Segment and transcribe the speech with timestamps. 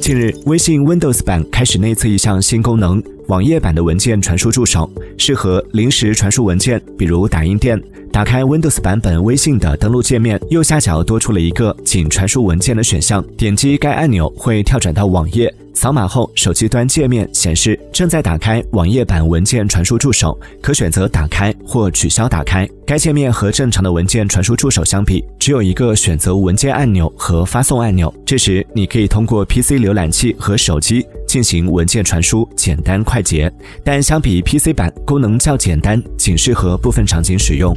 [0.00, 4.88] 近日，微信 Windows 版开始内测一项新功能——网页版的文件传输助手，
[5.18, 7.80] 适合临时传输文件，比如打印店。
[8.12, 15.52] 打开 Windows 版本微信的登录界面，右下角多出了一个“仅传输文件”的选项，点击该按钮会跳转到网页。
[15.74, 22.68] 扫码后，手机端界面显示正在打开网页版文件传输助手，可选择打开或取消打开。
[22.86, 28.12] 该界面和正常的文件传输助手相比，只有一个选择文件按钮和发送按钮。
[28.26, 33.50] 这时，你可以通过 PC 浏览器和手机进行文件传输，简单快捷。
[33.84, 37.74] 但相比 PC 版，功能较简单，仅适合部分场景使用。